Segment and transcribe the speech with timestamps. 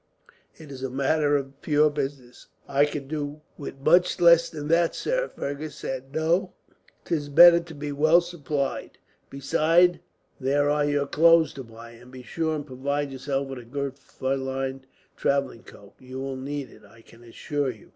[0.57, 4.95] It is a matter of pure business." "I could do with much less than that,
[4.95, 6.11] sir," Fergus said.
[6.11, 6.53] "No,
[7.05, 8.97] 'tis better to be well supplied.
[9.29, 9.99] Besides,
[10.39, 13.95] there are your clothes to buy; and be sure and provide yourself with a good
[13.95, 14.87] fur lined
[15.17, 15.93] travelling cloak.
[15.99, 17.89] You will need it, I can assure you.